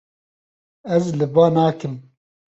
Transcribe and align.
Ez 0.95 1.05
li 1.19 1.25
ba 1.33 1.45
nakim. 1.53 1.93